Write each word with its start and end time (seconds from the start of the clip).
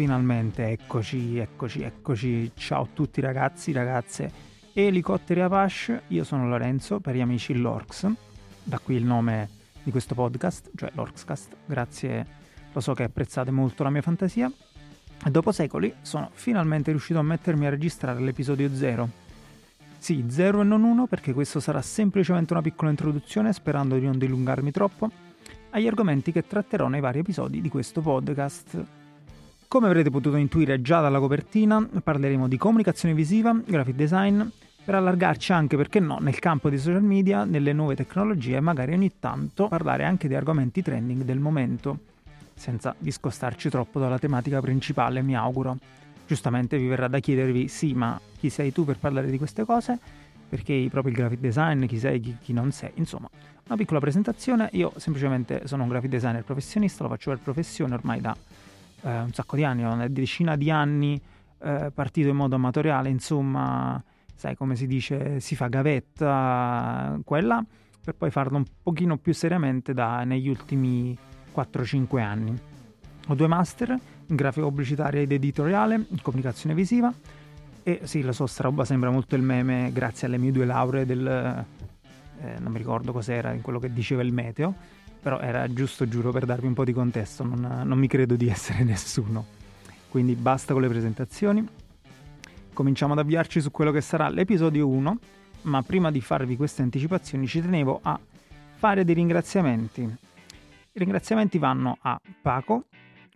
finalmente, 0.00 0.66
eccoci, 0.70 1.36
eccoci, 1.36 1.82
eccoci. 1.82 2.52
Ciao 2.54 2.84
a 2.84 2.88
tutti 2.90 3.20
ragazzi, 3.20 3.70
ragazze, 3.70 4.32
elicotteri 4.72 5.42
Apache. 5.42 6.04
Io 6.06 6.24
sono 6.24 6.48
Lorenzo, 6.48 7.00
per 7.00 7.14
gli 7.14 7.20
amici 7.20 7.54
Lorx. 7.54 8.10
Da 8.62 8.78
qui 8.78 8.94
il 8.94 9.04
nome 9.04 9.50
di 9.82 9.90
questo 9.90 10.14
podcast, 10.14 10.70
cioè 10.74 10.90
Lorxcast. 10.94 11.54
Grazie, 11.66 12.26
lo 12.72 12.80
so 12.80 12.94
che 12.94 13.02
apprezzate 13.02 13.50
molto 13.50 13.82
la 13.82 13.90
mia 13.90 14.00
fantasia. 14.00 14.50
E 15.22 15.30
dopo 15.30 15.52
secoli 15.52 15.92
sono 16.00 16.30
finalmente 16.32 16.92
riuscito 16.92 17.18
a 17.18 17.22
mettermi 17.22 17.66
a 17.66 17.68
registrare 17.68 18.20
l'episodio 18.20 18.74
0. 18.74 19.06
Sì, 19.98 20.24
0 20.30 20.62
e 20.62 20.64
non 20.64 20.82
1 20.82 21.08
perché 21.08 21.34
questo 21.34 21.60
sarà 21.60 21.82
semplicemente 21.82 22.54
una 22.54 22.62
piccola 22.62 22.88
introduzione 22.88 23.52
sperando 23.52 23.96
di 23.96 24.06
non 24.06 24.16
dilungarmi 24.16 24.70
troppo 24.70 25.10
agli 25.68 25.86
argomenti 25.86 26.32
che 26.32 26.46
tratterò 26.46 26.88
nei 26.88 27.00
vari 27.00 27.18
episodi 27.18 27.60
di 27.60 27.68
questo 27.68 28.00
podcast. 28.00 28.99
Come 29.70 29.86
avrete 29.86 30.10
potuto 30.10 30.34
intuire 30.34 30.82
già 30.82 31.00
dalla 31.00 31.20
copertina, 31.20 31.88
parleremo 32.02 32.48
di 32.48 32.56
comunicazione 32.56 33.14
visiva, 33.14 33.56
graphic 33.64 33.94
design, 33.94 34.42
per 34.84 34.96
allargarci 34.96 35.52
anche, 35.52 35.76
perché 35.76 36.00
no, 36.00 36.18
nel 36.18 36.40
campo 36.40 36.68
dei 36.68 36.78
social 36.80 37.04
media, 37.04 37.44
nelle 37.44 37.72
nuove 37.72 37.94
tecnologie 37.94 38.56
e 38.56 38.60
magari 38.60 38.94
ogni 38.94 39.12
tanto 39.20 39.68
parlare 39.68 40.02
anche 40.02 40.26
di 40.26 40.34
argomenti 40.34 40.82
trending 40.82 41.22
del 41.22 41.38
momento, 41.38 41.98
senza 42.52 42.96
discostarci 42.98 43.70
troppo 43.70 44.00
dalla 44.00 44.18
tematica 44.18 44.60
principale, 44.60 45.22
mi 45.22 45.36
auguro. 45.36 45.76
Giustamente 46.26 46.76
vi 46.76 46.88
verrà 46.88 47.06
da 47.06 47.20
chiedervi, 47.20 47.68
sì, 47.68 47.94
ma 47.94 48.20
chi 48.40 48.50
sei 48.50 48.72
tu 48.72 48.84
per 48.84 48.98
parlare 48.98 49.30
di 49.30 49.38
queste 49.38 49.64
cose? 49.64 49.96
Perché 50.48 50.84
proprio 50.90 51.12
il 51.12 51.18
graphic 51.20 51.38
design, 51.38 51.86
chi 51.86 52.00
sei, 52.00 52.18
chi, 52.18 52.36
chi 52.40 52.52
non 52.52 52.72
sei, 52.72 52.90
insomma, 52.94 53.30
una 53.68 53.76
piccola 53.76 54.00
presentazione. 54.00 54.68
Io 54.72 54.92
semplicemente 54.96 55.68
sono 55.68 55.84
un 55.84 55.90
graphic 55.90 56.10
designer 56.10 56.42
professionista, 56.42 57.04
lo 57.04 57.08
faccio 57.10 57.30
per 57.30 57.38
professione 57.38 57.94
ormai 57.94 58.20
da 58.20 58.36
eh, 59.02 59.20
un 59.20 59.32
sacco 59.32 59.56
di 59.56 59.64
anni, 59.64 59.82
una 59.82 60.08
decina 60.08 60.56
di 60.56 60.70
anni, 60.70 61.20
eh, 61.62 61.90
partito 61.92 62.28
in 62.28 62.36
modo 62.36 62.54
amatoriale, 62.56 63.08
insomma, 63.08 64.02
sai 64.34 64.56
come 64.56 64.76
si 64.76 64.86
dice, 64.86 65.40
si 65.40 65.56
fa 65.56 65.68
gavetta, 65.68 67.18
quella, 67.24 67.64
per 68.02 68.14
poi 68.14 68.30
farlo 68.30 68.56
un 68.56 68.64
pochino 68.82 69.18
più 69.18 69.34
seriamente 69.34 69.92
da, 69.92 70.24
negli 70.24 70.48
ultimi 70.48 71.16
4-5 71.54 72.20
anni. 72.20 72.58
Ho 73.28 73.34
due 73.34 73.46
master 73.46 73.90
in 73.90 74.36
grafica 74.36 74.66
pubblicitaria 74.66 75.20
ed 75.20 75.32
editoriale, 75.32 75.94
in 75.94 76.22
comunicazione 76.22 76.74
visiva 76.74 77.12
e 77.82 78.00
sì, 78.04 78.22
la 78.22 78.32
sta 78.32 78.62
roba 78.62 78.84
sembra 78.84 79.10
molto 79.10 79.36
il 79.36 79.42
meme 79.42 79.90
grazie 79.92 80.26
alle 80.26 80.38
mie 80.38 80.52
due 80.52 80.64
lauree 80.64 81.06
del... 81.06 81.64
Eh, 82.42 82.58
non 82.58 82.72
mi 82.72 82.78
ricordo 82.78 83.12
cos'era, 83.12 83.52
in 83.52 83.60
quello 83.60 83.78
che 83.78 83.92
diceva 83.92 84.22
il 84.22 84.32
meteo, 84.32 84.74
però 85.20 85.38
era 85.40 85.70
giusto, 85.72 86.08
giuro, 86.08 86.30
per 86.32 86.46
darvi 86.46 86.66
un 86.66 86.74
po' 86.74 86.84
di 86.84 86.92
contesto, 86.92 87.44
non, 87.44 87.82
non 87.84 87.98
mi 87.98 88.06
credo 88.06 88.36
di 88.36 88.48
essere 88.48 88.82
nessuno. 88.84 89.58
Quindi 90.08 90.34
basta 90.34 90.72
con 90.72 90.82
le 90.82 90.88
presentazioni, 90.88 91.66
cominciamo 92.72 93.12
ad 93.12 93.20
avviarci 93.20 93.60
su 93.60 93.70
quello 93.70 93.92
che 93.92 94.00
sarà 94.00 94.28
l'episodio 94.28 94.88
1, 94.88 95.18
ma 95.62 95.82
prima 95.82 96.10
di 96.10 96.20
farvi 96.20 96.56
queste 96.56 96.82
anticipazioni 96.82 97.46
ci 97.46 97.60
tenevo 97.60 98.00
a 98.02 98.18
fare 98.76 99.04
dei 99.04 99.14
ringraziamenti. 99.14 100.00
I 100.00 100.98
ringraziamenti 100.98 101.58
vanno 101.58 101.98
a 102.00 102.20
Paco, 102.42 102.86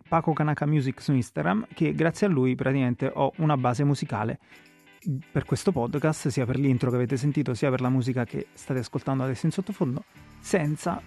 Paco 0.07 0.33
Kanaka 0.33 0.65
Music 0.65 0.99
su 1.01 1.13
Instagram, 1.13 1.67
che 1.73 1.93
grazie 1.93 2.27
a 2.27 2.29
lui 2.29 2.55
praticamente 2.55 3.09
ho 3.13 3.31
una 3.37 3.55
base 3.55 3.83
musicale 3.83 4.39
per 5.31 5.45
questo 5.45 5.71
podcast, 5.71 6.29
sia 6.29 6.45
per 6.45 6.57
l'intro 6.57 6.89
che 6.89 6.95
avete 6.95 7.15
sentito, 7.15 7.53
sia 7.53 7.69
per 7.69 7.81
la 7.81 7.89
musica 7.89 8.25
che 8.25 8.47
state 8.53 8.79
ascoltando 8.79 9.23
adesso 9.23 9.45
in 9.45 9.51
sottofondo, 9.51 10.03
senza 10.39 10.99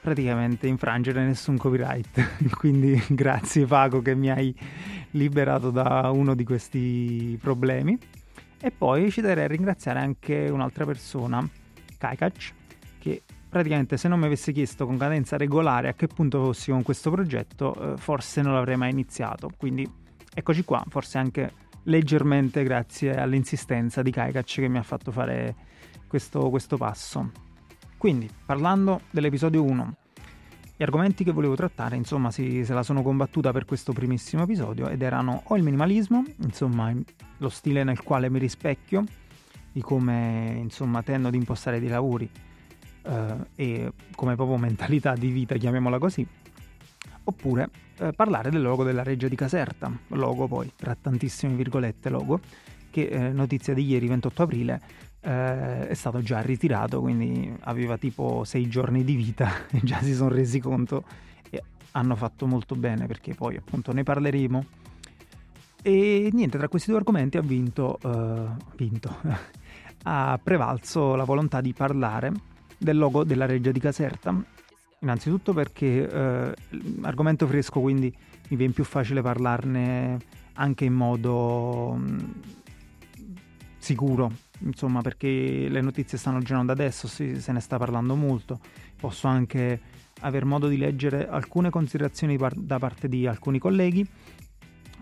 praticamente 0.00 0.66
infrangere 0.66 1.24
nessun 1.24 1.56
copyright. 1.56 2.48
Quindi 2.56 3.00
grazie 3.08 3.66
Paco 3.66 4.02
che 4.02 4.14
mi 4.14 4.30
hai 4.30 4.54
liberato 5.10 5.70
da 5.70 6.10
uno 6.12 6.34
di 6.34 6.44
questi 6.44 7.38
problemi. 7.40 7.98
E 8.62 8.70
poi 8.70 9.10
ci 9.10 9.20
darei 9.20 9.44
a 9.44 9.48
ringraziare 9.48 10.00
anche 10.00 10.48
un'altra 10.50 10.84
persona, 10.84 11.46
Kaikac, 11.96 12.52
che 12.98 13.22
praticamente 13.48 13.96
se 13.96 14.06
non 14.06 14.18
mi 14.18 14.26
avesse 14.26 14.52
chiesto 14.52 14.84
con 14.84 14.98
cadenza 14.98 15.38
regolare 15.38 15.88
a 15.88 15.94
che 15.94 16.08
punto 16.08 16.44
fossi 16.44 16.70
con 16.70 16.82
questo 16.82 17.10
progetto, 17.10 17.94
eh, 17.94 17.96
forse 17.96 18.42
non 18.42 18.52
l'avrei 18.52 18.76
mai 18.76 18.90
iniziato. 18.90 19.50
Quindi 19.56 19.90
eccoci 20.34 20.62
qua, 20.64 20.84
forse 20.88 21.16
anche 21.16 21.52
leggermente 21.84 22.62
grazie 22.62 23.16
all'insistenza 23.16 24.02
di 24.02 24.10
Kaikac 24.10 24.44
che 24.44 24.68
mi 24.68 24.76
ha 24.76 24.82
fatto 24.82 25.10
fare 25.10 25.54
questo, 26.06 26.50
questo 26.50 26.76
passo. 26.76 27.48
Quindi, 28.00 28.30
parlando 28.46 29.02
dell'episodio 29.10 29.62
1, 29.62 29.94
gli 30.74 30.82
argomenti 30.82 31.22
che 31.22 31.32
volevo 31.32 31.54
trattare, 31.54 31.96
insomma, 31.96 32.30
si, 32.30 32.64
se 32.64 32.72
la 32.72 32.82
sono 32.82 33.02
combattuta 33.02 33.52
per 33.52 33.66
questo 33.66 33.92
primissimo 33.92 34.44
episodio 34.44 34.88
ed 34.88 35.02
erano 35.02 35.42
o 35.44 35.56
il 35.58 35.62
minimalismo, 35.62 36.24
insomma, 36.38 36.90
lo 37.36 37.48
stile 37.50 37.84
nel 37.84 38.02
quale 38.02 38.30
mi 38.30 38.38
rispecchio, 38.38 39.04
di 39.70 39.82
come, 39.82 40.56
insomma, 40.56 41.02
tendo 41.02 41.28
ad 41.28 41.34
impostare 41.34 41.78
dei 41.78 41.90
lavori 41.90 42.26
eh, 43.02 43.36
e 43.54 43.92
come 44.16 44.34
proprio 44.34 44.56
mentalità 44.56 45.12
di 45.12 45.28
vita, 45.28 45.56
chiamiamola 45.56 45.98
così, 45.98 46.26
oppure 47.24 47.68
eh, 47.98 48.12
parlare 48.14 48.48
del 48.48 48.62
logo 48.62 48.82
della 48.82 49.02
Reggia 49.02 49.28
di 49.28 49.36
Caserta, 49.36 49.94
logo 50.06 50.48
poi, 50.48 50.72
tra 50.74 50.96
tantissime 50.98 51.52
virgolette 51.52 52.08
logo, 52.08 52.40
che 52.88 53.08
eh, 53.08 53.28
notizia 53.28 53.74
di 53.74 53.84
ieri 53.84 54.06
28 54.06 54.42
aprile 54.42 54.80
eh, 55.20 55.88
è 55.88 55.94
stato 55.94 56.20
già 56.22 56.40
ritirato, 56.40 57.00
quindi 57.00 57.54
aveva 57.62 57.96
tipo 57.98 58.44
sei 58.44 58.68
giorni 58.68 59.04
di 59.04 59.14
vita 59.14 59.66
e 59.70 59.80
già 59.82 60.00
si 60.00 60.14
sono 60.14 60.30
resi 60.30 60.60
conto 60.60 61.04
e 61.50 61.62
hanno 61.92 62.16
fatto 62.16 62.46
molto 62.46 62.74
bene 62.74 63.06
perché 63.06 63.34
poi 63.34 63.56
appunto 63.56 63.92
ne 63.92 64.02
parleremo. 64.02 64.64
E 65.82 66.28
niente, 66.32 66.58
tra 66.58 66.68
questi 66.68 66.90
due 66.90 66.98
argomenti 66.98 67.38
ha 67.38 67.42
vinto, 67.42 67.98
uh, 68.02 68.54
vinto 68.76 69.16
ha 70.04 70.38
prevalso 70.42 71.14
la 71.14 71.24
volontà 71.24 71.60
di 71.60 71.72
parlare 71.72 72.32
del 72.76 72.98
logo 72.98 73.24
della 73.24 73.46
Reggia 73.46 73.70
di 73.70 73.80
Caserta. 73.80 74.34
Innanzitutto 75.02 75.54
perché 75.54 76.06
eh, 76.06 76.54
argomento 77.02 77.46
fresco, 77.46 77.80
quindi 77.80 78.14
mi 78.48 78.56
viene 78.56 78.74
più 78.74 78.84
facile 78.84 79.22
parlarne 79.22 80.18
anche 80.54 80.84
in 80.84 80.92
modo 80.92 81.94
mh, 81.94 82.02
mm, 82.02 82.30
sicuro, 83.78 84.30
insomma, 84.60 85.00
perché 85.00 85.68
le 85.68 85.80
notizie 85.80 86.18
stanno 86.18 86.40
girando 86.40 86.72
adesso, 86.72 87.08
si, 87.08 87.40
se 87.40 87.52
ne 87.52 87.60
sta 87.60 87.78
parlando 87.78 88.14
molto. 88.14 88.60
Posso 88.96 89.26
anche 89.26 89.80
aver 90.20 90.44
modo 90.44 90.68
di 90.68 90.76
leggere 90.76 91.28
alcune 91.28 91.70
considerazioni 91.70 92.36
par- 92.36 92.54
da 92.54 92.78
parte 92.78 93.08
di 93.08 93.26
alcuni 93.26 93.58
colleghi 93.58 94.06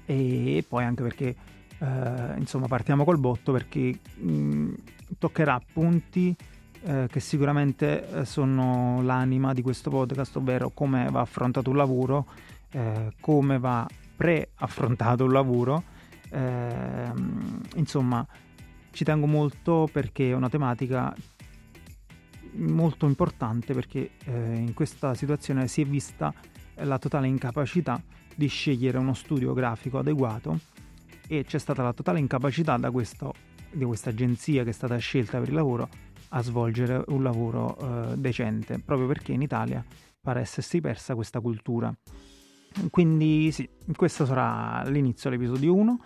e 0.06 0.64
poi 0.66 0.84
anche 0.84 1.02
perché 1.02 1.34
eh, 1.78 2.38
insomma 2.38 2.66
partiamo 2.66 3.04
col 3.04 3.18
botto 3.18 3.52
perché 3.52 3.98
mh, 4.14 4.72
toccherà 5.18 5.60
punti 5.72 6.34
eh, 6.82 7.08
che 7.10 7.20
sicuramente 7.20 8.08
eh, 8.08 8.24
sono 8.24 9.02
l'anima 9.02 9.52
di 9.52 9.62
questo 9.62 9.90
podcast, 9.90 10.36
ovvero 10.36 10.70
come 10.70 11.08
va 11.10 11.20
affrontato 11.20 11.70
un 11.70 11.76
lavoro, 11.76 12.26
eh, 12.70 13.12
come 13.20 13.58
va 13.58 13.86
pre-affrontato 14.16 15.24
un 15.24 15.32
lavoro, 15.32 15.82
ehm, 16.30 17.60
insomma 17.76 18.26
ci 18.90 19.04
tengo 19.04 19.26
molto 19.26 19.88
perché 19.90 20.30
è 20.30 20.34
una 20.34 20.48
tematica 20.48 21.14
molto 22.52 23.06
importante 23.06 23.74
perché 23.74 24.10
eh, 24.24 24.54
in 24.54 24.74
questa 24.74 25.14
situazione 25.14 25.68
si 25.68 25.82
è 25.82 25.84
vista 25.84 26.32
la 26.76 26.98
totale 26.98 27.26
incapacità 27.26 28.02
di 28.34 28.46
scegliere 28.46 28.98
uno 28.98 29.14
studio 29.14 29.52
grafico 29.52 29.98
adeguato 29.98 30.58
e 31.26 31.44
c'è 31.44 31.58
stata 31.58 31.82
la 31.82 31.92
totale 31.92 32.18
incapacità 32.18 32.78
questo, 32.90 33.34
di 33.70 33.84
questa 33.84 34.10
agenzia 34.10 34.64
che 34.64 34.70
è 34.70 34.72
stata 34.72 34.96
scelta 34.96 35.38
per 35.38 35.48
il 35.48 35.54
lavoro 35.54 35.88
a 36.30 36.42
svolgere 36.42 37.02
un 37.08 37.22
lavoro 37.22 37.76
eh, 37.78 38.16
decente 38.16 38.78
proprio 38.78 39.06
perché 39.06 39.32
in 39.32 39.42
Italia 39.42 39.84
pare 40.20 40.40
essersi 40.40 40.80
persa 40.80 41.14
questa 41.14 41.40
cultura. 41.40 41.94
Quindi 42.90 43.50
sì, 43.50 43.68
questo 43.96 44.26
sarà 44.26 44.82
l'inizio 44.88 45.30
dell'episodio 45.30 45.74
1 45.74 46.00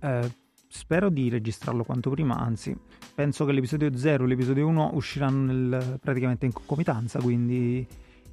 eh, 0.00 0.30
spero 0.76 1.08
di 1.08 1.28
registrarlo 1.28 1.82
quanto 1.82 2.10
prima, 2.10 2.36
anzi 2.36 2.76
penso 3.14 3.44
che 3.44 3.52
l'episodio 3.52 3.96
0 3.96 4.24
e 4.24 4.26
l'episodio 4.26 4.66
1 4.68 4.90
usciranno 4.92 5.52
nel, 5.52 5.98
praticamente 6.00 6.44
in 6.44 6.52
concomitanza, 6.52 7.18
quindi 7.18 7.84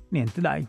niente 0.10 0.42
dai, 0.42 0.68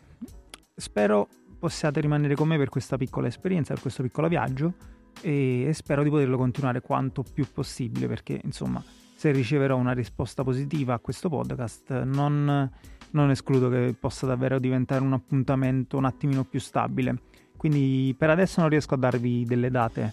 spero 0.74 1.28
possiate 1.58 2.00
rimanere 2.00 2.36
con 2.36 2.48
me 2.48 2.56
per 2.56 2.68
questa 2.68 2.96
piccola 2.96 3.26
esperienza, 3.26 3.72
per 3.72 3.82
questo 3.82 4.02
piccolo 4.02 4.28
viaggio 4.28 4.74
e 5.20 5.70
spero 5.74 6.02
di 6.02 6.10
poterlo 6.10 6.36
continuare 6.36 6.80
quanto 6.80 7.22
più 7.22 7.46
possibile 7.52 8.08
perché 8.08 8.40
insomma 8.42 8.82
se 9.14 9.30
riceverò 9.30 9.76
una 9.76 9.92
risposta 9.92 10.42
positiva 10.42 10.94
a 10.94 10.98
questo 10.98 11.28
podcast 11.28 12.02
non, 12.02 12.70
non 13.10 13.30
escludo 13.30 13.68
che 13.68 13.94
possa 13.98 14.26
davvero 14.26 14.58
diventare 14.58 15.02
un 15.02 15.12
appuntamento 15.12 15.96
un 15.96 16.04
attimino 16.04 16.44
più 16.44 16.60
stabile. 16.60 17.20
Quindi 17.56 18.14
per 18.18 18.28
adesso 18.28 18.60
non 18.60 18.68
riesco 18.68 18.94
a 18.94 18.98
darvi 18.98 19.44
delle 19.44 19.70
date 19.70 20.12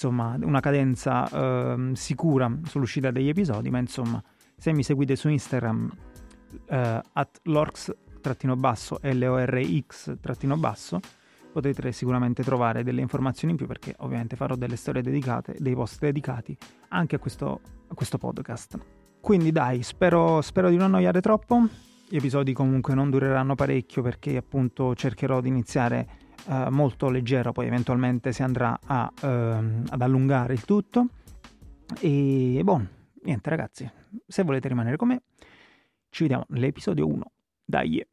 insomma, 0.00 0.38
una 0.40 0.60
cadenza 0.60 1.28
eh, 1.28 1.90
sicura 1.92 2.50
sull'uscita 2.64 3.10
degli 3.10 3.28
episodi, 3.28 3.68
ma 3.68 3.78
insomma, 3.78 4.22
se 4.56 4.72
mi 4.72 4.82
seguite 4.82 5.14
su 5.14 5.28
Instagram 5.28 5.90
eh, 6.68 7.02
at 7.12 7.40
lorx-basso, 7.42 8.98
L-O-R-X-basso, 9.02 11.00
potrete 11.52 11.92
sicuramente 11.92 12.42
trovare 12.42 12.82
delle 12.82 13.02
informazioni 13.02 13.52
in 13.52 13.58
più 13.58 13.66
perché 13.66 13.94
ovviamente 13.98 14.36
farò 14.36 14.54
delle 14.54 14.76
storie 14.76 15.02
dedicate, 15.02 15.56
dei 15.58 15.74
post 15.74 16.00
dedicati 16.00 16.56
anche 16.88 17.16
a 17.16 17.18
questo, 17.18 17.60
a 17.88 17.94
questo 17.94 18.16
podcast. 18.16 18.78
Quindi 19.20 19.52
dai, 19.52 19.82
spero, 19.82 20.40
spero 20.40 20.70
di 20.70 20.76
non 20.76 20.86
annoiare 20.86 21.20
troppo. 21.20 21.68
Gli 22.08 22.16
episodi 22.16 22.54
comunque 22.54 22.94
non 22.94 23.10
dureranno 23.10 23.54
parecchio 23.54 24.00
perché 24.00 24.38
appunto 24.38 24.94
cercherò 24.94 25.42
di 25.42 25.48
iniziare 25.48 26.08
eh, 26.48 26.70
molto 26.70 27.10
leggero, 27.10 27.52
poi 27.52 27.66
eventualmente 27.66 28.32
si 28.32 28.42
andrà 28.42 28.78
a, 28.84 29.10
ehm, 29.22 29.84
ad 29.88 30.00
allungare 30.00 30.52
il 30.52 30.64
tutto. 30.64 31.08
E 31.98 32.60
buon, 32.62 32.88
niente 33.22 33.50
ragazzi, 33.50 33.90
se 34.26 34.42
volete 34.42 34.68
rimanere 34.68 34.96
con 34.96 35.08
me, 35.08 35.22
ci 36.10 36.22
vediamo 36.22 36.44
nell'episodio 36.48 37.06
1. 37.06 37.24
Dai! 37.64 38.06